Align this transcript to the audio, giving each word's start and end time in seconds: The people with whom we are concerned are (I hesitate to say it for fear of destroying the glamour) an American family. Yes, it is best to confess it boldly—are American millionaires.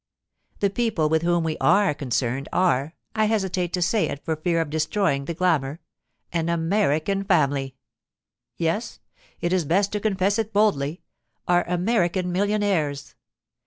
The 0.61 0.71
people 0.71 1.09
with 1.09 1.21
whom 1.21 1.43
we 1.43 1.57
are 1.61 1.93
concerned 1.93 2.49
are 2.51 2.95
(I 3.15 3.25
hesitate 3.25 3.71
to 3.73 3.83
say 3.83 4.09
it 4.09 4.25
for 4.25 4.35
fear 4.35 4.59
of 4.59 4.71
destroying 4.71 5.25
the 5.25 5.35
glamour) 5.35 5.79
an 6.33 6.49
American 6.49 7.23
family. 7.23 7.75
Yes, 8.57 8.99
it 9.41 9.53
is 9.53 9.63
best 9.63 9.91
to 9.91 9.99
confess 9.99 10.39
it 10.39 10.53
boldly—are 10.53 11.65
American 11.67 12.31
millionaires. 12.31 13.13